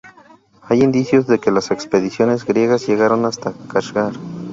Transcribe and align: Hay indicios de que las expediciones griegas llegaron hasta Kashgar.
Hay 0.63 0.81
indicios 0.81 1.27
de 1.27 1.37
que 1.37 1.51
las 1.51 1.69
expediciones 1.69 2.43
griegas 2.45 2.87
llegaron 2.87 3.23
hasta 3.23 3.53
Kashgar. 3.71 4.13